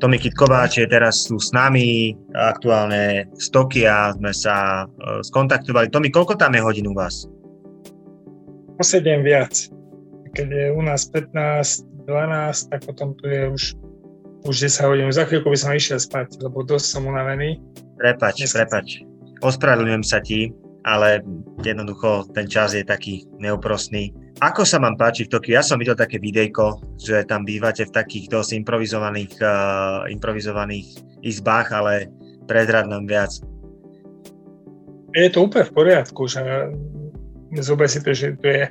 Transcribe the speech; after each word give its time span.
Tomi 0.00 0.16
Kitkováč 0.16 0.80
je 0.80 0.88
teraz 0.88 1.28
tu 1.28 1.36
s 1.36 1.52
nami, 1.52 2.16
aktuálne 2.32 3.28
z 3.36 3.46
Tokia 3.52 4.16
sme 4.16 4.32
sa 4.32 4.88
uh, 4.88 5.20
skontaktovali. 5.20 5.92
Tomi, 5.92 6.08
koľko 6.08 6.40
tam 6.40 6.56
je 6.56 6.64
hodín 6.64 6.88
u 6.88 6.96
vás? 6.96 7.28
O 8.80 8.82
7 8.82 9.20
viac. 9.20 9.52
Keď 10.32 10.46
je 10.48 10.66
u 10.72 10.80
nás 10.80 11.04
15, 11.04 11.84
12, 12.08 12.72
tak 12.72 12.80
potom 12.88 13.12
tu 13.20 13.28
je 13.28 13.44
už, 13.52 13.62
už 14.48 14.56
10 14.72 14.88
hodín. 14.88 15.12
Za 15.12 15.28
chvíľku 15.28 15.52
by 15.52 15.58
som 15.60 15.76
išiel 15.76 16.00
spať, 16.00 16.40
lebo 16.40 16.64
dosť 16.64 16.86
som 16.96 17.04
unavený. 17.04 17.60
Prepač, 18.00 18.40
Dnes... 18.40 18.56
prepač. 18.56 19.04
Ospravedlňujem 19.44 20.04
sa 20.08 20.24
ti, 20.24 20.48
ale 20.88 21.20
jednoducho 21.60 22.24
ten 22.32 22.48
čas 22.48 22.72
je 22.72 22.80
taký 22.88 23.28
neúprostný 23.36 24.16
ako 24.40 24.64
sa 24.64 24.80
vám 24.80 24.96
páči 24.96 25.28
v 25.28 25.36
Tokiu? 25.36 25.60
Ja 25.60 25.64
som 25.64 25.76
videl 25.76 25.92
také 25.92 26.16
videjko, 26.16 26.80
že 26.96 27.28
tam 27.28 27.44
bývate 27.44 27.84
v 27.84 27.92
takých 27.92 28.32
dosť 28.32 28.56
improvizovaných, 28.56 29.36
uh, 29.44 30.08
improvizovaných 30.08 30.88
izbách, 31.20 31.68
ale 31.76 32.08
prezrad 32.48 32.88
nám 32.88 33.04
viac. 33.04 33.28
Je 35.12 35.28
to 35.28 35.44
úplne 35.44 35.68
v 35.68 35.74
poriadku, 35.76 36.24
že 36.24 36.40
zober 37.60 37.86
si 37.90 38.00
to, 38.00 38.16
že 38.16 38.40
tu 38.40 38.48
je 38.48 38.64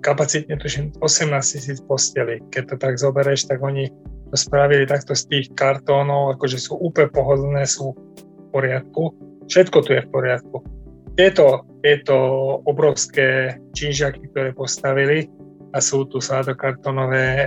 kapacitne 0.00 0.56
tuším 0.56 0.96
18 1.04 1.28
tisíc 1.44 1.78
posteli. 1.84 2.40
Keď 2.48 2.72
to 2.72 2.76
tak 2.80 2.96
zoberieš, 2.96 3.52
tak 3.52 3.60
oni 3.60 3.92
to 4.32 4.36
spravili 4.40 4.88
takto 4.88 5.12
z 5.12 5.28
tých 5.28 5.46
kartónov, 5.52 6.40
akože 6.40 6.56
sú 6.56 6.80
úplne 6.80 7.12
pohodlné, 7.12 7.68
sú 7.68 7.92
v 7.92 8.44
poriadku. 8.48 9.12
Všetko 9.50 9.78
tu 9.84 9.90
je 9.92 10.00
v 10.00 10.08
poriadku 10.08 10.81
tieto, 11.16 11.68
tieto 11.84 12.16
obrovské 12.64 13.58
čížaky, 13.76 14.32
ktoré 14.32 14.50
postavili 14.56 15.28
a 15.72 15.80
sú 15.80 16.04
tu 16.08 16.20
sádokartonové 16.20 17.26
e, 17.44 17.46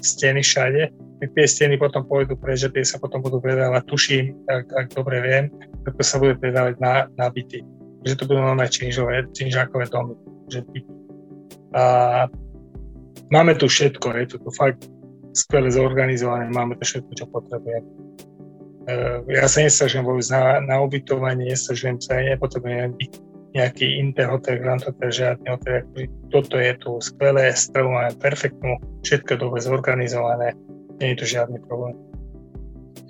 steny 0.00 0.40
všade, 0.40 0.82
tie 1.20 1.46
steny 1.46 1.76
potom 1.76 2.08
pôjdu 2.08 2.36
preč, 2.40 2.64
že 2.64 2.72
tie 2.72 2.84
sa 2.84 2.96
potom 2.96 3.20
budú 3.20 3.40
predávať, 3.44 3.84
tuším, 3.84 4.24
ak, 4.48 4.64
ak 4.72 4.86
dobre 4.96 5.20
viem, 5.20 5.44
tak 5.84 5.92
to 6.00 6.04
sa 6.04 6.16
bude 6.16 6.40
predávať 6.40 6.80
na, 6.80 7.04
na 7.20 7.28
byty. 7.28 7.60
Že 8.08 8.16
to 8.16 8.24
budú 8.24 8.40
normálne 8.40 8.72
činžové, 8.72 9.28
činžákové 9.36 9.92
domy. 9.92 10.16
Že 10.48 10.60
byty. 10.72 10.92
A 11.76 11.82
máme 13.28 13.52
tu 13.60 13.68
všetko, 13.68 14.06
je 14.16 14.26
to 14.32 14.36
tu 14.40 14.50
fakt 14.56 14.80
skvele 15.36 15.68
zorganizované, 15.70 16.48
máme 16.48 16.80
to 16.80 16.84
všetko, 16.88 17.12
čo 17.12 17.24
potrebujeme. 17.28 17.86
Eh, 18.90 19.18
ja 19.30 19.46
sa 19.46 19.62
nesažujem 19.62 20.02
vôbec 20.02 20.26
na, 20.34 20.58
na 20.58 20.82
ubytovanie, 20.82 21.54
nesažujem 21.54 22.02
sa, 22.02 22.18
nepotrebujem 22.18 22.98
nejaký 23.54 23.98
interhotel, 23.98 24.58
grand 24.58 24.82
hotel, 24.82 25.10
žiadny 25.10 25.46
hotel. 25.46 25.82
Toto 26.30 26.58
je 26.58 26.74
tu 26.78 26.98
skvelé, 26.98 27.54
stravu 27.54 27.94
máme 27.94 28.14
perfektnú, 28.18 28.78
všetko 29.06 29.28
je 29.34 29.38
dobre 29.38 29.58
zorganizované, 29.62 30.54
nie 30.98 31.14
je 31.14 31.18
tu 31.22 31.24
žiadny 31.38 31.58
problém. 31.66 31.94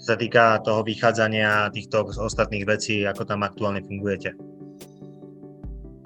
Čo 0.00 0.04
sa 0.04 0.16
týka 0.16 0.60
toho 0.64 0.80
vychádzania 0.84 1.72
týchto 1.72 2.08
ostatných 2.08 2.64
vecí, 2.64 3.04
ako 3.04 3.28
tam 3.28 3.44
aktuálne 3.44 3.84
fungujete? 3.84 4.32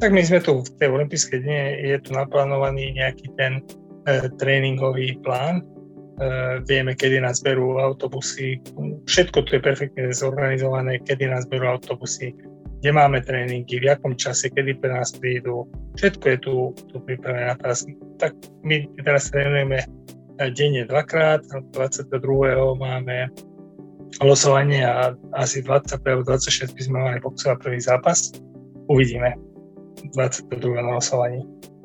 Tak 0.03 0.11
my 0.11 0.23
sme 0.27 0.43
tu 0.43 0.67
v 0.67 0.71
tej 0.83 0.89
olympijskej 0.91 1.39
dne, 1.47 1.63
je 1.79 1.97
tu 2.03 2.11
naplánovaný 2.11 2.99
nejaký 2.99 3.31
ten 3.39 3.63
e, 4.11 4.27
tréningový 4.35 5.15
plán, 5.23 5.63
vieme, 6.69 6.95
kedy 6.95 7.21
nás 7.21 7.43
berú 7.43 7.79
autobusy, 7.83 8.63
všetko 9.07 9.39
tu 9.45 9.59
je 9.59 9.61
perfektne 9.63 10.15
zorganizované, 10.15 11.03
kedy 11.03 11.27
nás 11.27 11.47
berú 11.51 11.75
autobusy, 11.75 12.35
kde 12.85 12.91
máme 12.93 13.25
tréningy, 13.25 13.81
v 13.81 13.89
akom 13.89 14.13
čase, 14.13 14.53
kedy 14.53 14.77
pre 14.77 14.93
nás 14.93 15.17
prídu, 15.17 15.65
všetko 15.97 16.25
je 16.29 16.39
tu, 16.39 16.55
tu 16.93 16.97
pripravené 17.01 17.49
na 17.49 17.57
teraz. 17.57 17.89
Tak 18.21 18.37
my 18.61 18.85
teraz 19.01 19.33
trénujeme 19.33 19.83
denne 20.37 20.83
dvakrát, 20.85 21.41
22. 21.73 22.13
máme 22.77 23.33
losovanie 24.23 24.85
a 24.87 25.17
asi 25.35 25.65
20 25.65 25.99
alebo 26.07 26.23
26 26.29 26.77
by 26.77 26.83
sme 26.87 26.99
mali 27.01 27.19
boxovať 27.19 27.57
prvý 27.59 27.81
zápas. 27.83 28.31
Uvidíme 28.87 29.35
22. 30.13 30.55
na 30.79 31.01
losovaní 31.01 31.43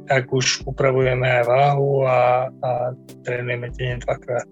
tak 0.10 0.34
už 0.34 0.66
upravujeme 0.66 1.22
aj 1.22 1.44
váhu 1.46 2.02
a, 2.10 2.50
a 2.50 2.70
trénujeme 3.22 3.70
deň 3.70 4.02
dvakrát. 4.10 4.50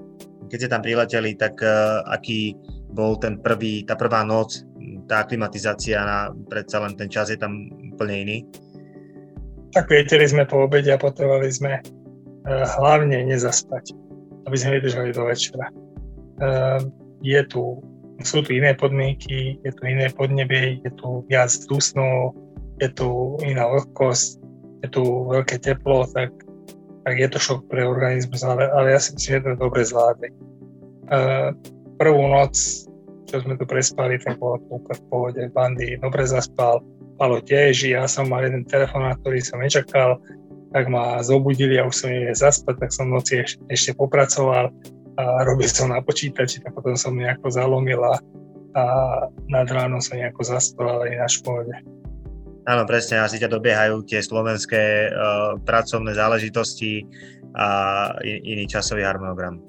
Keď 0.47 0.57
ste 0.61 0.71
tam 0.71 0.85
prileteli, 0.85 1.33
tak 1.33 1.57
uh, 1.65 2.05
aký 2.07 2.53
bol 2.93 3.17
ten 3.17 3.41
prvý, 3.41 3.81
tá 3.83 3.97
prvá 3.97 4.21
noc, 4.21 4.61
tá 5.09 5.25
aklimatizácia 5.25 5.97
na 6.05 6.31
predsa 6.47 6.79
len 6.85 6.93
ten 6.93 7.09
čas 7.09 7.33
je 7.33 7.41
tam 7.41 7.67
úplne 7.91 8.15
iný? 8.23 8.37
Tak 9.73 9.89
vieteli 9.89 10.29
sme 10.29 10.45
po 10.45 10.69
obede 10.69 10.93
a 10.93 11.01
potrebovali 11.01 11.49
sme 11.49 11.81
uh, 11.81 12.65
hlavne 12.77 13.27
nezaspať, 13.27 13.91
aby 14.45 14.55
sme 14.55 14.79
vydržali 14.79 15.11
do 15.11 15.25
večera. 15.25 15.67
Uh, 16.37 16.79
je 17.25 17.41
tu, 17.49 17.81
sú 18.21 18.45
tu 18.45 18.53
iné 18.53 18.77
podmienky, 18.77 19.57
je 19.65 19.71
tu 19.73 19.81
iné 19.89 20.07
podnebie, 20.13 20.79
je 20.85 20.91
tu 21.01 21.25
viac 21.27 21.49
dusnú, 21.65 22.31
je 22.77 22.87
tu 22.93 23.35
iná 23.41 23.67
vlhkosť, 23.67 24.46
je 24.83 24.87
tu 24.91 25.03
veľké 25.29 25.57
teplo, 25.61 26.05
tak, 26.11 26.29
tak 27.05 27.15
je 27.17 27.27
to 27.29 27.39
šok 27.41 27.59
pre 27.71 27.85
organizmus, 27.85 28.45
ale, 28.45 28.69
ale 28.69 28.93
ja 28.93 28.99
si 29.01 29.15
myslím, 29.17 29.31
že 29.41 29.45
to 29.45 29.61
dobre 29.61 29.81
zvládli. 29.81 30.29
Uh, 31.07 31.55
prvú 31.97 32.27
noc, 32.29 32.53
čo 33.27 33.43
sme 33.43 33.59
tu 33.59 33.65
prespali, 33.67 34.19
tak 34.21 34.39
bolo 34.39 34.59
to 34.63 34.79
úplne 34.79 34.95
v 34.95 35.03
pohode. 35.09 35.41
Bandy 35.51 35.97
dobre 35.99 36.23
zaspal, 36.23 36.79
Palo 37.17 37.41
tiež, 37.41 37.89
ja 37.89 38.05
som 38.05 38.29
mal 38.29 38.45
jeden 38.45 38.61
telefon, 38.69 39.01
na 39.01 39.17
ktorý 39.17 39.41
som 39.41 39.57
nečakal, 39.57 40.21
tak 40.69 40.85
ma 40.85 41.17
zobudili 41.25 41.81
a 41.81 41.89
už 41.89 41.95
som 42.05 42.13
nevie 42.13 42.35
zaspať, 42.37 42.77
tak 42.77 42.93
som 42.93 43.09
v 43.09 43.17
noci 43.17 43.41
ešte, 43.41 43.57
ešte 43.73 43.91
popracoval 43.97 44.69
a 45.17 45.23
robil 45.49 45.65
som 45.65 45.89
na 45.89 45.97
počítači, 45.97 46.61
tak 46.61 46.77
potom 46.77 46.93
som 46.93 47.17
nejako 47.17 47.49
zalomil 47.49 47.97
a, 48.05 48.21
nad 49.49 49.65
ránom 49.73 49.97
som 49.97 50.21
nejako 50.21 50.45
zaspal, 50.45 51.01
ale 51.01 51.17
ináč 51.17 51.41
v 51.41 51.49
pohode. 51.49 51.73
Áno, 52.67 52.83
presne, 52.83 53.23
asi 53.23 53.39
ťa 53.39 53.47
dobiehajú 53.47 54.03
tie 54.03 54.19
slovenské 54.19 55.07
uh, 55.07 55.55
pracovné 55.63 56.11
záležitosti 56.11 57.07
a 57.55 57.67
in, 58.27 58.43
iný 58.43 58.63
časový 58.67 59.07
harmonogram. 59.07 59.63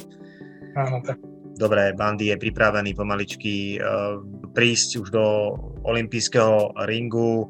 Áno, 0.74 0.98
tak. 1.06 1.22
Dobre, 1.58 1.94
Bandy 1.94 2.34
je 2.34 2.42
pripravený 2.42 2.98
pomaličky 2.98 3.78
uh, 3.78 4.18
prísť 4.50 4.90
už 4.98 5.08
do 5.14 5.54
olympijského 5.86 6.74
ringu. 6.90 7.46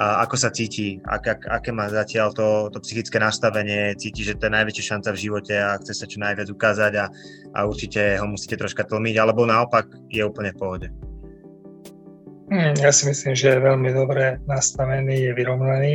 A 0.00 0.24
ako 0.24 0.36
sa 0.40 0.48
cíti? 0.48 0.96
Ak, 1.04 1.28
ak, 1.28 1.44
aké 1.44 1.76
má 1.76 1.92
zatiaľ 1.92 2.32
to, 2.32 2.72
to 2.72 2.80
psychické 2.80 3.20
nastavenie? 3.20 3.92
Cíti, 4.00 4.24
že 4.24 4.40
to 4.40 4.48
je 4.48 4.56
najväčšia 4.56 4.96
šanca 4.96 5.12
v 5.12 5.22
živote 5.28 5.54
a 5.60 5.76
chce 5.76 5.92
sa 5.92 6.08
čo 6.08 6.24
najviac 6.24 6.48
ukázať 6.48 6.92
a, 6.96 7.06
a 7.52 7.58
určite 7.68 8.16
ho 8.16 8.24
musíte 8.24 8.56
troška 8.56 8.88
tlmiť, 8.88 9.20
alebo 9.20 9.44
naopak 9.44 9.92
je 10.08 10.24
úplne 10.24 10.56
v 10.56 10.60
pohode? 10.60 10.88
Hmm, 12.46 12.78
ja 12.78 12.94
si 12.94 13.10
myslím, 13.10 13.34
že 13.34 13.58
je 13.58 13.66
veľmi 13.66 13.90
dobre 13.90 14.38
nastavený, 14.46 15.30
je 15.30 15.32
vyrovnaný. 15.34 15.92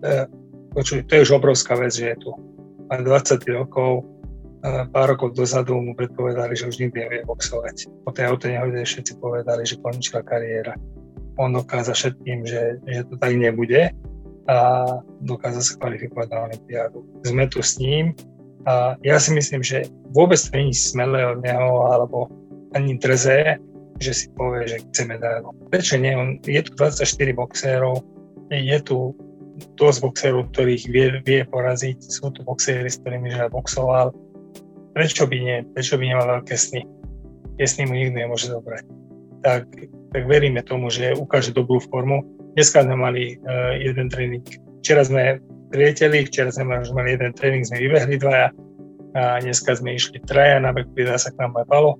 E, 0.00 0.24
počuj, 0.72 1.04
to 1.04 1.20
je 1.20 1.24
už 1.28 1.36
obrovská 1.36 1.76
vec, 1.76 1.92
že 1.92 2.16
je 2.16 2.16
tu. 2.16 2.30
Má 2.88 2.96
20 3.04 3.44
rokov, 3.52 4.08
e, 4.64 4.88
pár 4.88 5.12
rokov 5.12 5.36
dozadu 5.36 5.76
mu 5.76 5.92
predpovedali, 5.92 6.56
že 6.56 6.72
už 6.72 6.80
nikdy 6.80 6.96
nevie 6.96 7.20
boxovať. 7.28 7.92
Po 8.08 8.10
tej 8.16 8.24
auto 8.24 8.48
nehode 8.48 8.80
všetci 8.88 9.20
povedali, 9.20 9.68
že 9.68 9.76
končila 9.84 10.24
kariéra. 10.24 10.72
On 11.36 11.52
dokázal 11.52 11.92
všetkým, 11.92 12.48
že, 12.48 12.80
že 12.88 13.04
to 13.12 13.20
tak 13.20 13.36
nebude 13.36 13.92
a 14.48 14.56
dokázal 15.20 15.60
sa 15.60 15.76
kvalifikovať 15.76 16.28
na 16.32 16.38
Olympiádu. 16.48 17.04
Sme 17.26 17.44
tu 17.52 17.60
s 17.60 17.76
ním 17.76 18.16
a 18.64 18.96
ja 19.04 19.20
si 19.20 19.34
myslím, 19.36 19.60
že 19.60 19.90
vôbec 20.16 20.38
to 20.38 20.56
je 20.56 20.72
smelé 20.72 21.20
od 21.26 21.44
neho 21.44 21.92
alebo 21.92 22.32
ani 22.72 22.96
drze, 22.96 23.58
že 24.00 24.12
si 24.12 24.26
povie, 24.34 24.68
že 24.68 24.82
chce 24.90 25.02
medailu. 25.08 25.52
Prečo 25.72 25.96
nie? 25.96 26.12
On, 26.16 26.28
je 26.44 26.60
tu 26.62 26.72
24 26.76 27.02
boxérov, 27.32 28.02
je 28.52 28.78
tu 28.84 29.16
dosť 29.80 29.98
boxérov, 30.04 30.42
ktorých 30.52 30.84
vie, 30.92 31.06
vie 31.24 31.40
poraziť, 31.48 31.98
sú 32.00 32.28
tu 32.32 32.44
boxéry, 32.44 32.88
s 32.88 33.00
ktorými 33.00 33.32
že 33.32 33.48
boxoval. 33.48 34.12
Prečo 34.92 35.24
by 35.28 35.36
nie? 35.36 35.58
Prečo 35.72 35.96
by 35.96 36.04
nemal 36.04 36.26
veľké 36.40 36.54
sny? 36.56 36.80
Tie 37.56 37.66
sny 37.66 37.82
mu 37.88 37.94
nikto 37.96 38.16
nemôže 38.16 38.48
dobre. 38.52 38.84
Tak, 39.40 39.68
tak 40.12 40.22
veríme 40.28 40.60
tomu, 40.64 40.92
že 40.92 41.16
ukáže 41.16 41.56
dobrú 41.56 41.80
formu. 41.80 42.24
Dneska 42.56 42.84
sme 42.84 42.96
mali 42.96 43.36
uh, 43.44 43.76
jeden 43.76 44.08
tréning. 44.08 44.44
Včera 44.80 45.04
sme 45.04 45.40
prieteli, 45.72 46.24
včera 46.24 46.52
sme 46.52 46.80
mali 46.80 47.16
jeden 47.16 47.32
tréning, 47.36 47.64
sme 47.64 47.80
vybehli 47.80 48.16
dvaja 48.20 48.48
a 49.16 49.40
dneska 49.40 49.72
sme 49.72 49.96
išli 49.96 50.20
traja, 50.28 50.60
na 50.60 50.76
bek 50.76 50.92
pridá 50.92 51.16
sa 51.16 51.32
k 51.32 51.40
nám 51.40 51.56
aj 51.56 51.66
Palo 51.72 51.96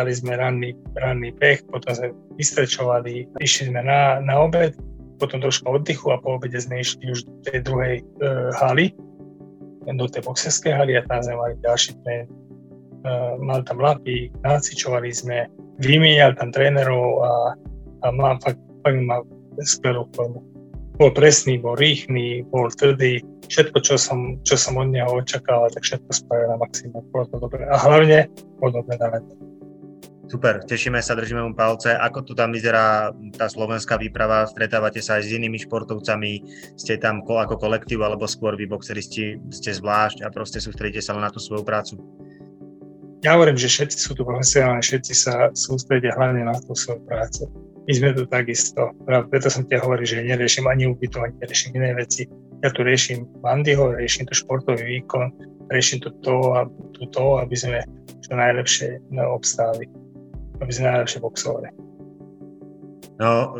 dali 0.00 0.16
sme 0.16 0.32
ranný, 0.32 0.72
ranný 0.96 1.28
beh, 1.36 1.68
potom 1.68 1.92
sme 1.92 2.08
vystrečovali, 2.40 3.28
išli 3.44 3.68
sme 3.68 3.84
na, 3.84 4.16
na 4.24 4.40
obed, 4.40 4.72
potom 5.20 5.44
trošku 5.44 5.68
oddychu 5.68 6.08
a 6.08 6.16
po 6.16 6.40
obede 6.40 6.56
sme 6.56 6.80
išli 6.80 7.12
už 7.12 7.28
do 7.28 7.34
tej 7.44 7.58
druhej 7.68 7.94
e, 8.00 8.04
haly, 8.56 8.96
do 9.84 10.06
tej 10.08 10.24
boxerskej 10.24 10.72
haly 10.72 10.96
a 10.96 11.04
tam 11.04 11.20
sme 11.20 11.36
mali 11.36 11.54
ďalší 11.60 11.92
tréning. 12.00 12.32
E, 12.32 13.12
mali 13.44 13.62
tam 13.68 13.78
lapy, 13.84 14.32
nacičovali 14.40 15.12
sme, 15.12 15.44
vymieniali 15.84 16.32
tam 16.40 16.48
trénerov 16.48 17.20
a, 17.20 17.32
a 18.00 18.06
mám 18.16 18.40
fakt, 18.40 18.56
fakt 18.80 18.96
má 19.04 19.20
skvelú 19.60 20.08
formu. 20.16 20.40
Bol 20.96 21.12
presný, 21.12 21.60
bol 21.60 21.76
rýchly, 21.76 22.44
bol 22.48 22.72
tvrdý, 22.72 23.20
všetko, 23.48 23.76
čo 23.84 24.00
som, 24.00 24.40
čo 24.44 24.56
som 24.56 24.80
od 24.80 24.92
neho 24.92 25.08
očakával, 25.08 25.68
tak 25.72 25.84
všetko 25.84 26.08
spravil 26.12 26.48
na 26.52 26.56
maximum. 26.60 27.04
Bolo 27.12 27.24
to 27.28 27.36
dobré. 27.40 27.64
A 27.68 27.76
hlavne 27.76 28.28
bol 28.60 28.72
dobre 28.72 28.96
na 29.00 29.20
Super, 30.30 30.62
tešíme 30.62 31.02
sa, 31.02 31.18
držíme 31.18 31.42
mu 31.42 31.58
palce. 31.58 31.90
Ako 31.90 32.22
tu 32.22 32.38
tam 32.38 32.54
vyzerá 32.54 33.10
tá 33.34 33.50
slovenská 33.50 33.98
výprava? 33.98 34.46
Stretávate 34.46 35.02
sa 35.02 35.18
aj 35.18 35.26
s 35.26 35.34
inými 35.34 35.58
športovcami? 35.66 36.46
Ste 36.78 37.02
tam 37.02 37.26
ako 37.26 37.58
kolektív 37.58 38.06
alebo 38.06 38.30
skôr 38.30 38.54
vy 38.54 38.70
boxeristi 38.70 39.42
ste 39.50 39.74
zvlášť 39.74 40.22
a 40.22 40.30
proste 40.30 40.62
sústredíte 40.62 41.02
sa 41.02 41.18
len 41.18 41.26
na 41.26 41.34
tú 41.34 41.42
svoju 41.42 41.66
prácu? 41.66 41.98
Ja 43.26 43.34
hovorím, 43.34 43.58
že 43.58 43.74
všetci 43.74 43.96
sú 43.98 44.14
tu 44.14 44.22
profesionálni, 44.22 44.86
všetci 44.86 45.12
sa 45.18 45.50
sústredia 45.50 46.14
hlavne 46.14 46.46
na 46.46 46.54
tú 46.62 46.78
svoju 46.78 47.02
prácu. 47.10 47.50
My 47.90 47.92
sme 47.98 48.14
tu 48.14 48.22
takisto. 48.30 48.94
Preto 49.10 49.50
som 49.50 49.66
ti 49.66 49.82
hovoril, 49.82 50.06
že 50.06 50.22
neriešim 50.22 50.70
ani 50.70 50.94
ubytovanie, 50.94 51.42
neriešim 51.42 51.74
iné 51.74 51.90
veci. 51.98 52.30
Ja 52.62 52.70
tu 52.70 52.86
riešim 52.86 53.26
bandyho, 53.42 53.98
riešim 53.98 54.30
to 54.30 54.38
športový 54.38 54.78
výkon, 54.78 55.34
riešim 55.74 55.98
to 56.06 56.14
to 56.22 56.54
a 56.54 56.70
to 57.10 57.24
aby 57.42 57.56
sme 57.58 57.82
čo 58.22 58.38
najlepšie 58.38 59.02
obstáli 59.26 59.90
aby 60.60 60.72
sme 60.72 60.92
najlepšie 60.92 61.24
boxovali. 61.24 61.68
No, 63.20 63.52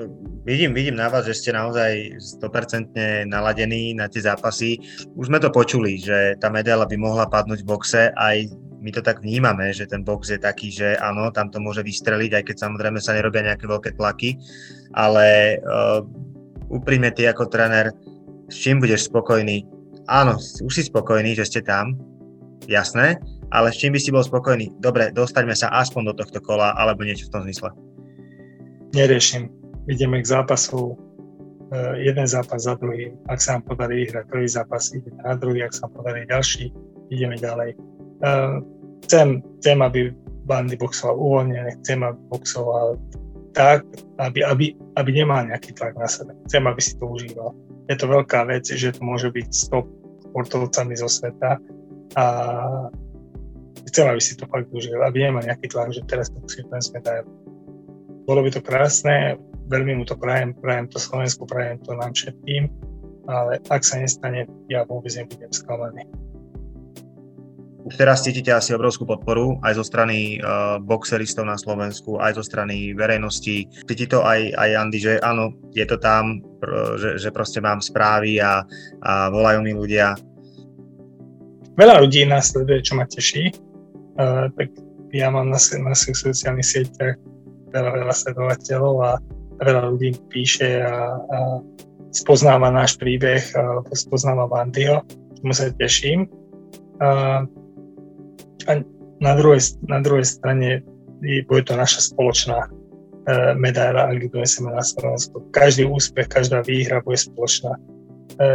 vidím, 0.49 0.73
vidím 0.73 0.97
na 0.97 1.13
vás, 1.13 1.29
že 1.29 1.37
ste 1.37 1.51
naozaj 1.53 2.17
100% 2.41 3.29
naladení 3.29 3.93
na 3.93 4.09
tie 4.09 4.25
zápasy. 4.25 4.81
Už 5.21 5.29
sme 5.29 5.37
to 5.37 5.53
počuli, 5.53 6.01
že 6.01 6.41
tá 6.41 6.49
medaila 6.49 6.89
by 6.89 6.97
mohla 6.97 7.29
padnúť 7.29 7.61
v 7.61 7.69
boxe, 7.69 8.03
aj 8.17 8.49
my 8.81 8.89
to 8.89 9.05
tak 9.05 9.21
vnímame, 9.21 9.69
že 9.77 9.85
ten 9.85 10.01
box 10.01 10.33
je 10.33 10.41
taký, 10.41 10.73
že 10.73 10.97
áno, 10.97 11.29
tam 11.29 11.53
to 11.53 11.61
môže 11.61 11.85
vystreliť, 11.85 12.41
aj 12.41 12.45
keď 12.49 12.57
samozrejme 12.57 13.05
sa 13.05 13.13
nerobia 13.13 13.45
nejaké 13.45 13.69
veľké 13.69 14.01
tlaky, 14.01 14.41
ale 14.97 15.61
uh, 15.61 16.01
úprimne 16.73 17.13
ty 17.13 17.29
ako 17.29 17.53
tréner, 17.53 17.93
s 18.49 18.57
čím 18.57 18.81
budeš 18.81 19.13
spokojný? 19.13 19.69
Áno, 20.09 20.41
už 20.41 20.73
si 20.73 20.89
spokojný, 20.89 21.37
že 21.37 21.45
ste 21.45 21.61
tam, 21.61 22.01
jasné, 22.65 23.21
ale 23.51 23.75
s 23.75 23.79
čím 23.79 23.95
by 23.95 24.01
si 24.01 24.15
bol 24.15 24.23
spokojný? 24.23 24.71
Dobre, 24.79 25.11
dostaňme 25.11 25.55
sa 25.55 25.71
aspoň 25.75 26.15
do 26.15 26.15
tohto 26.23 26.39
kola, 26.43 26.75
alebo 26.79 27.03
niečo 27.03 27.27
v 27.29 27.33
tom 27.35 27.43
zmysle. 27.47 27.71
Neriešim. 28.95 29.51
Ideme 29.91 30.23
k 30.23 30.31
zápasu 30.31 30.95
uh, 30.95 31.95
jeden 31.99 32.27
zápas 32.27 32.63
za 32.63 32.79
druhý. 32.79 33.11
Ak 33.27 33.43
sa 33.43 33.59
nám 33.59 33.67
podarí 33.67 34.07
vyhrať 34.07 34.25
prvý 34.31 34.49
zápas, 34.51 34.95
ideme 34.95 35.19
na 35.23 35.35
druhý. 35.35 35.67
Ak 35.67 35.75
sa 35.75 35.87
nám 35.91 35.93
podarí 35.99 36.27
ďalší, 36.31 36.71
ideme 37.11 37.37
ďalej. 37.39 37.75
Uh, 38.23 38.63
chcem, 39.07 39.43
chcem, 39.63 39.79
aby 39.83 40.15
bandy 40.47 40.75
boxoval 40.79 41.19
uvoľnené, 41.19 41.79
chcem, 41.83 42.03
aby 42.03 42.19
boxoval 42.31 42.99
tak, 43.51 43.83
aby, 44.23 44.47
aby, 44.47 44.79
aby 44.95 45.11
nemal 45.11 45.43
nejaký 45.47 45.75
tlak 45.75 45.99
na 45.99 46.07
sebe. 46.07 46.35
Chcem, 46.47 46.63
aby 46.71 46.81
si 46.83 46.95
to 46.99 47.07
užíval. 47.07 47.51
Je 47.91 47.99
to 47.99 48.07
veľká 48.07 48.47
vec, 48.47 48.63
že 48.71 48.95
to 48.95 49.03
môže 49.03 49.35
byť 49.35 49.47
stop 49.51 49.91
športovcami 50.31 50.95
zo 50.95 51.11
sveta 51.11 51.59
a 52.15 52.25
chcem, 53.91 54.07
aby 54.07 54.23
si 54.23 54.39
to 54.39 54.47
fakt 54.47 54.71
užil, 54.71 55.03
aby 55.03 55.27
nemal 55.27 55.43
nejaký 55.43 55.67
tlak, 55.67 55.91
že 55.91 56.07
teraz 56.07 56.31
to 56.31 56.39
musí 56.39 56.63
ten 56.63 56.81
smet 56.81 57.05
Bolo 58.25 58.47
by 58.47 58.51
to 58.55 58.63
krásne, 58.63 59.43
veľmi 59.67 59.99
mu 59.99 60.05
to 60.07 60.15
prajem, 60.15 60.55
prajem 60.55 60.87
to 60.87 61.03
Slovensku, 61.03 61.51
prajem 61.51 61.83
to 61.83 61.99
nám 61.99 62.15
všetkým, 62.15 62.71
ale 63.27 63.59
ak 63.67 63.83
sa 63.83 63.99
nestane, 63.99 64.47
ja 64.71 64.87
vôbec 64.87 65.11
nebudem 65.15 65.51
sklamaný. 65.51 66.07
Už 67.81 67.97
teraz 67.97 68.21
cítite 68.21 68.53
asi 68.53 68.77
obrovskú 68.77 69.09
podporu 69.09 69.57
aj 69.65 69.81
zo 69.81 69.85
strany 69.89 70.37
uh, 70.39 70.77
boxeristov 70.79 71.49
na 71.49 71.57
Slovensku, 71.57 72.21
aj 72.21 72.37
zo 72.37 72.45
strany 72.45 72.93
verejnosti. 72.93 73.67
Cíti 73.67 74.05
to 74.05 74.21
aj, 74.21 74.53
aj 74.53 74.71
Andy, 74.77 75.01
že 75.01 75.17
áno, 75.25 75.57
je 75.73 75.89
to 75.89 75.97
tam, 75.97 76.45
že, 77.01 77.17
že 77.17 77.33
proste 77.33 77.59
mám 77.65 77.81
správy 77.81 78.37
a, 78.37 78.63
a 79.01 79.33
volajú 79.33 79.65
mi 79.65 79.73
ľudia. 79.73 80.13
Veľa 81.81 82.05
ľudí 82.05 82.29
nás 82.29 82.53
sleduje, 82.53 82.85
čo 82.85 83.01
ma 83.01 83.09
teší 83.09 83.70
tak 84.55 84.69
ja 85.11 85.33
mám 85.33 85.51
na, 85.51 85.59
na 85.59 85.95
svojich 85.97 86.19
sociálnych 86.21 86.67
sieťach 86.67 87.17
veľa, 87.75 87.91
veľa 88.05 88.15
sledovateľov 88.15 88.95
a 89.03 89.11
veľa 89.63 89.83
ľudí 89.95 90.19
píše 90.31 90.83
a, 90.83 91.19
a 91.19 91.39
spoznáva 92.11 92.71
náš 92.71 92.99
príbeh, 92.99 93.43
a 93.55 93.83
spoznáva 93.95 94.51
Bandyho, 94.51 95.03
čomu 95.39 95.53
sa 95.55 95.71
teším. 95.75 96.27
A, 97.01 97.43
a 98.67 98.73
na, 99.23 99.33
druhej, 99.39 99.79
na 99.87 100.03
druhej 100.03 100.27
strane 100.27 100.83
bude 101.21 101.63
to 101.69 101.77
naša 101.77 102.13
spoločná 102.13 102.67
e, 102.67 102.69
medaila, 103.55 104.11
ak 104.11 104.33
donesieme 104.33 104.73
na 104.73 104.83
Slovensku. 104.83 105.45
Každý 105.53 105.87
úspech, 105.87 106.27
každá 106.33 106.65
výhra 106.65 107.05
bude 107.05 107.21
spoločná. 107.21 107.77
E, 107.77 107.81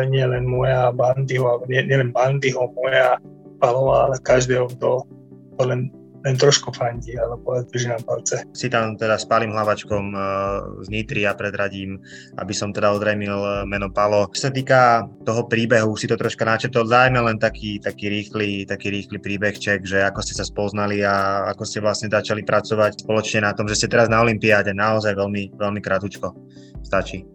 nie 0.09 0.25
len 0.25 0.49
moja 0.49 0.89
Bandyho, 0.91 1.63
nie, 1.69 1.85
nie 1.85 2.09
Bandyho, 2.09 2.73
moja 2.73 3.21
Palova, 3.61 4.11
ale 4.11 4.17
každého, 4.19 4.67
kto 4.75 5.05
to 5.55 5.63
len, 5.67 5.91
len 6.25 6.35
trošku 6.35 6.73
fandí, 6.73 7.13
alebo 7.13 7.61
drží 7.69 7.85
nám 7.93 8.01
palce. 8.01 8.41
Si 8.57 8.65
tam 8.65 8.97
teda 8.97 9.21
spálim 9.21 9.53
hlavačkom 9.53 10.05
uh, 10.11 10.21
z 10.81 10.87
Nitry 10.89 11.29
a 11.29 11.37
predradím, 11.37 12.01
aby 12.41 12.49
som 12.49 12.73
teda 12.73 12.89
odremil 12.89 13.65
meno 13.69 13.93
Palo. 13.93 14.25
Čo 14.33 14.49
sa 14.49 14.51
týka 14.51 15.05
toho 15.21 15.45
príbehu, 15.45 15.93
si 15.93 16.09
to 16.09 16.17
troška 16.17 16.41
načetol, 16.43 16.89
dajme 16.89 17.21
len 17.21 17.37
taký, 17.37 17.77
taký, 17.77 18.09
rýchly, 18.09 18.65
taký 18.65 18.89
rýchly 18.89 19.21
príbehček, 19.21 19.85
že 19.85 20.01
ako 20.01 20.19
ste 20.25 20.33
sa 20.33 20.45
spoznali 20.45 21.05
a 21.05 21.45
ako 21.53 21.63
ste 21.63 21.79
vlastne 21.85 22.09
začali 22.09 22.41
pracovať 22.41 23.05
spoločne 23.05 23.45
na 23.45 23.53
tom, 23.53 23.69
že 23.69 23.77
ste 23.77 23.87
teraz 23.93 24.09
na 24.09 24.25
Olympiáde, 24.25 24.73
naozaj 24.73 25.13
veľmi, 25.13 25.53
veľmi 25.61 25.79
krátko. 25.79 26.33
Stačí. 26.85 27.25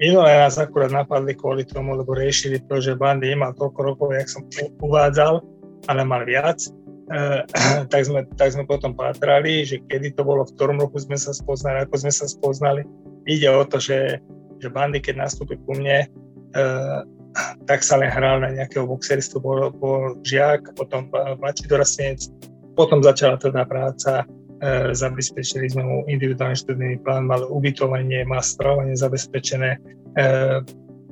Minulé 0.00 0.32
nás 0.38 0.56
akurát 0.56 0.88
napadli 0.88 1.36
kvôli 1.36 1.68
tomu, 1.68 1.92
lebo 1.92 2.16
riešili 2.16 2.64
to, 2.64 2.80
že 2.80 2.96
Bandy 2.96 3.36
nemal 3.36 3.52
toľko 3.52 3.80
rokov, 3.84 4.08
jak 4.16 4.32
som 4.32 4.42
uvádzal, 4.80 5.44
ale 5.88 6.00
mal 6.08 6.24
viac 6.24 6.56
Eh, 6.56 6.79
tak, 7.92 8.02
sme, 8.06 8.22
tak 8.38 8.54
sme 8.54 8.64
potom 8.66 8.94
pátrali, 8.94 9.66
že 9.66 9.82
kedy 9.90 10.14
to 10.14 10.22
bolo, 10.22 10.46
v 10.46 10.54
ktorom 10.54 10.78
roku 10.78 11.02
sme 11.02 11.18
sa 11.18 11.34
spoznali, 11.34 11.82
ako 11.82 12.06
sme 12.06 12.12
sa 12.14 12.26
spoznali. 12.30 12.86
Ide 13.26 13.50
o 13.50 13.66
to, 13.66 13.82
že, 13.82 14.22
že 14.62 14.68
Bandy, 14.70 15.02
keď 15.02 15.26
nastúpil 15.26 15.58
ku 15.66 15.74
mne, 15.74 16.06
uh, 16.54 17.02
tak 17.66 17.82
sa 17.82 17.98
len 17.98 18.10
hral 18.10 18.42
na 18.42 18.54
nejakého 18.54 18.86
boxeristu, 18.86 19.42
bol, 19.42 19.74
bol 19.74 20.18
žiak, 20.22 20.70
potom 20.78 21.10
mladší 21.10 21.66
dorastenec, 21.66 22.22
potom 22.78 23.02
začala 23.02 23.38
teda 23.42 23.66
práca, 23.66 24.22
uh, 24.22 24.94
zabezpečili 24.94 25.66
sme 25.66 25.82
mu 25.82 25.96
individuálny 26.06 26.54
študijný 26.62 27.02
plán, 27.02 27.26
mal 27.26 27.42
ubytovanie, 27.50 28.22
mal 28.22 28.42
stravovanie 28.42 28.94
zabezpečené, 28.94 29.82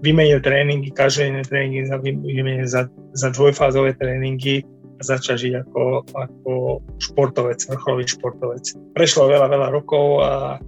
vymenil 0.02 0.42
tréningy, 0.42 0.90
každé 0.90 1.46
tréningy 1.46 1.86
vymenil 2.22 2.66
za, 2.66 2.90
za 3.14 3.30
dvojfázové 3.30 3.94
tréningy, 3.94 4.66
začať 4.98 5.36
žiť 5.38 5.54
ako, 5.66 5.82
ako 6.14 6.52
športovec, 6.98 7.58
vrcholový 7.70 8.04
športovec. 8.06 8.64
Prešlo 8.94 9.30
veľa, 9.30 9.46
veľa 9.46 9.68
rokov 9.70 10.22
a, 10.22 10.58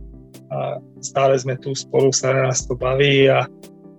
a 0.50 0.56
stále 1.02 1.34
sme 1.38 1.58
tu 1.58 1.74
spolu, 1.74 2.14
stále 2.14 2.46
nás 2.46 2.66
to 2.66 2.78
baví 2.78 3.26
a, 3.26 3.46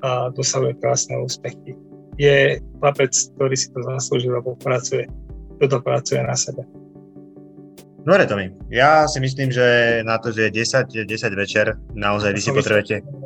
a 0.03 0.09
dosahuje 0.31 0.79
krásne 0.79 1.19
úspechy. 1.19 1.75
Je 2.19 2.59
chlapec, 2.79 3.11
ktorý 3.35 3.55
si 3.55 3.67
to 3.71 3.79
zaslúžil, 3.83 4.35
lebo 4.35 4.55
pracuje, 4.59 5.07
toto 5.59 5.79
pracuje 5.83 6.19
na 6.23 6.35
sebe. 6.35 6.63
Dobre, 8.01 8.25
Tomi. 8.25 8.49
Ja 8.73 9.05
si 9.05 9.21
myslím, 9.21 9.53
že 9.53 10.01
na 10.01 10.17
to, 10.17 10.33
že 10.33 10.49
je 10.49 10.65
10, 10.65 11.05
10 11.05 11.37
večer, 11.37 11.77
naozaj 11.93 12.33
vy 12.33 12.41
si 12.41 12.49
potrebujete 12.49 13.20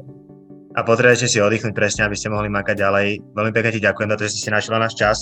a 0.76 0.80
potrebujete 0.84 1.32
si 1.32 1.40
oddychnúť 1.40 1.72
presne, 1.72 2.04
aby 2.04 2.20
ste 2.20 2.28
mohli 2.28 2.52
makať 2.52 2.76
ďalej. 2.76 3.08
Veľmi 3.32 3.52
pekne 3.56 3.72
ti 3.72 3.80
ďakujem 3.80 4.12
za 4.12 4.18
to, 4.20 4.24
že 4.28 4.32
ste 4.36 4.44
si 4.44 4.52
našli 4.52 4.76
náš 4.76 4.94
čas 5.00 5.18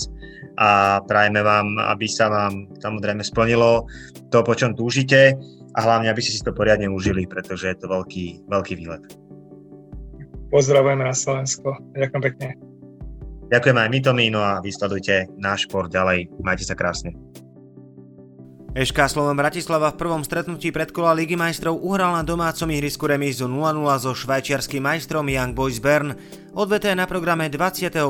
a 0.58 0.98
prajeme 1.06 1.46
vám, 1.46 1.78
aby 1.78 2.10
sa 2.10 2.30
vám 2.30 2.66
samozrejme 2.82 3.22
splnilo 3.22 3.86
to, 4.34 4.42
po 4.42 4.58
čom 4.58 4.74
túžite 4.74 5.38
a 5.74 5.80
hlavne, 5.82 6.10
aby 6.10 6.22
ste 6.22 6.34
si 6.34 6.42
to 6.42 6.54
poriadne 6.54 6.90
užili, 6.90 7.30
pretože 7.30 7.70
je 7.70 7.78
to 7.78 7.86
veľký, 7.86 8.50
veľký 8.50 8.74
výlet. 8.78 9.06
Pozdravujeme 10.50 11.06
na 11.06 11.14
Slovensko. 11.14 11.78
Ďakujem 11.98 12.22
pekne. 12.34 12.48
Ďakujem 13.50 13.78
aj 13.78 13.90
my, 13.90 14.00
Tomi, 14.02 14.26
no 14.34 14.42
a 14.42 14.62
vysledujte 14.62 15.30
náš 15.38 15.70
šport 15.70 15.90
ďalej. 15.90 16.30
Majte 16.42 16.66
sa 16.66 16.74
krásne. 16.74 17.14
Eška 18.74 19.06
Slovan 19.06 19.38
Bratislava 19.38 19.94
v 19.94 20.02
prvom 20.02 20.26
stretnutí 20.26 20.74
predkola 20.74 21.14
Ligy 21.14 21.38
majstrov 21.38 21.78
uhral 21.78 22.18
na 22.18 22.26
domácom 22.26 22.66
ihrisku 22.74 23.06
remízu 23.06 23.46
0-0 23.46 23.86
so 24.02 24.18
švajčiarským 24.18 24.82
majstrom 24.82 25.30
Young 25.30 25.54
Boys 25.54 25.78
Bern. 25.78 26.18
Odveté 26.58 26.90
na 26.98 27.06
programe 27.06 27.54
28. 27.54 28.02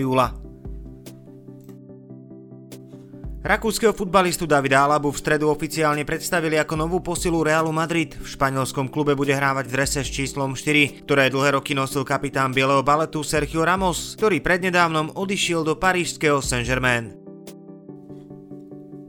júla. 0.00 0.32
Rakúskeho 3.44 3.92
futbalistu 3.92 4.48
Davida 4.48 4.88
Alabu 4.88 5.12
v 5.12 5.20
stredu 5.20 5.52
oficiálne 5.52 6.08
predstavili 6.08 6.56
ako 6.56 6.80
novú 6.80 7.04
posilu 7.04 7.44
Realu 7.44 7.76
Madrid. 7.76 8.16
V 8.16 8.24
španielskom 8.24 8.88
klube 8.88 9.12
bude 9.12 9.36
hrávať 9.36 9.68
v 9.68 9.74
drese 9.76 10.00
s 10.00 10.08
číslom 10.08 10.56
4, 10.56 11.04
ktoré 11.04 11.28
dlhé 11.28 11.60
roky 11.60 11.76
nosil 11.76 12.08
kapitán 12.08 12.56
bieleho 12.56 12.80
baletu 12.80 13.20
Sergio 13.20 13.68
Ramos, 13.68 14.16
ktorý 14.16 14.40
prednedávnom 14.40 15.12
odišiel 15.12 15.60
do 15.60 15.76
parížského 15.76 16.40
Saint-Germain. 16.40 17.25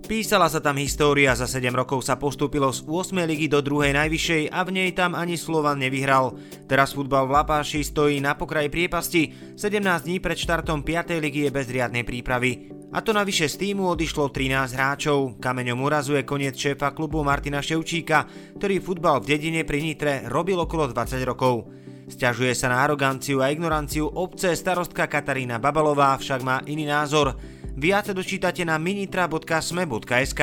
Písala 0.08 0.48
sa 0.48 0.64
tam 0.64 0.80
história, 0.80 1.36
za 1.36 1.44
7 1.52 1.68
rokov 1.76 2.00
sa 2.00 2.16
postúpilo 2.16 2.72
z 2.72 2.80
8. 2.88 3.28
ligy 3.28 3.52
do 3.52 3.60
druhej 3.60 3.92
najvyššej 3.92 4.56
a 4.56 4.64
v 4.64 4.80
nej 4.80 4.90
tam 4.96 5.12
ani 5.12 5.36
Slovan 5.36 5.84
nevyhral. 5.84 6.32
Teraz 6.64 6.96
futbal 6.96 7.28
v 7.28 7.36
Lapáši 7.36 7.84
stojí 7.84 8.24
na 8.24 8.32
pokraji 8.32 8.72
priepasti, 8.72 9.22
17 9.60 10.08
dní 10.08 10.24
pred 10.24 10.40
štartom 10.40 10.80
5. 10.80 11.20
ligy 11.20 11.44
je 11.44 11.52
bez 11.52 11.68
riadnej 11.68 12.08
prípravy. 12.08 12.72
A 12.96 13.04
to 13.04 13.12
navyše 13.12 13.52
z 13.52 13.60
týmu 13.60 13.84
odišlo 13.92 14.32
13 14.32 14.80
hráčov. 14.80 15.44
Kameňom 15.44 15.84
urazuje 15.84 16.24
koniec 16.24 16.56
šéfa 16.56 16.96
klubu 16.96 17.20
Martina 17.28 17.60
Ševčíka, 17.60 18.32
ktorý 18.56 18.80
futbal 18.80 19.20
v 19.20 19.36
dedine 19.36 19.68
pri 19.68 19.84
Nitre 19.84 20.24
robil 20.32 20.56
okolo 20.56 20.88
20 20.88 21.20
rokov. 21.28 21.68
Sťažuje 22.08 22.56
sa 22.56 22.72
na 22.72 22.80
aroganciu 22.88 23.44
a 23.44 23.52
ignoranciu 23.52 24.08
obce 24.08 24.56
starostka 24.56 25.12
Katarína 25.12 25.60
Babalová, 25.60 26.16
však 26.16 26.40
má 26.40 26.64
iný 26.64 26.88
názor. 26.88 27.36
Viac 27.78 28.10
dočítate 28.10 28.66
na 28.66 28.82
minitra.sme.sk. 28.82 30.42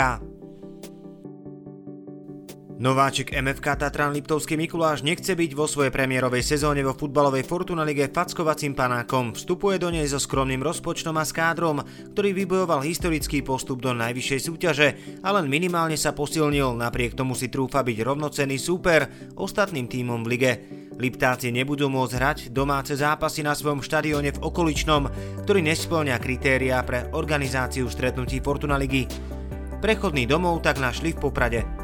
Nováčik 2.75 3.31
MFK 3.31 3.79
Tatran 3.79 4.11
Liptovský 4.11 4.59
Mikuláš 4.59 5.07
nechce 5.07 5.39
byť 5.39 5.55
vo 5.55 5.71
svojej 5.71 5.95
premiérovej 5.95 6.43
sezóne 6.43 6.83
vo 6.83 6.91
futbalovej 6.91 7.47
Fortuna 7.47 7.87
Lige 7.87 8.11
fackovacím 8.11 8.75
panákom. 8.75 9.31
Vstupuje 9.31 9.79
do 9.79 9.95
nej 9.95 10.03
so 10.11 10.19
skromným 10.19 10.59
rozpočtom 10.59 11.15
a 11.15 11.23
s 11.23 11.31
kádrom, 11.31 11.87
ktorý 11.87 12.35
vybojoval 12.35 12.83
historický 12.83 13.47
postup 13.47 13.79
do 13.79 13.95
najvyššej 13.95 14.41
súťaže 14.43 14.89
a 15.23 15.29
len 15.39 15.47
minimálne 15.47 15.95
sa 15.95 16.19
posilnil, 16.19 16.75
napriek 16.75 17.15
tomu 17.15 17.39
si 17.39 17.47
trúfa 17.47 17.87
byť 17.87 17.99
rovnocenný 18.03 18.59
súper 18.59 19.07
ostatným 19.39 19.87
týmom 19.87 20.27
v 20.27 20.31
lige. 20.35 20.53
Liptáci 20.99 21.55
nebudú 21.55 21.87
môcť 21.87 22.15
hrať 22.19 22.39
domáce 22.51 22.99
zápasy 22.99 23.47
na 23.47 23.55
svojom 23.55 23.87
štadióne 23.87 24.35
v 24.35 24.43
okoličnom, 24.43 25.07
ktorý 25.47 25.63
nesplňa 25.63 26.19
kritériá 26.19 26.83
pre 26.83 27.07
organizáciu 27.15 27.87
stretnutí 27.87 28.43
Fortuna 28.43 28.75
Ligy. 28.83 29.07
Prechodný 29.79 30.27
domov 30.27 30.67
tak 30.67 30.83
našli 30.83 31.15
v 31.15 31.23
Poprade. 31.23 31.84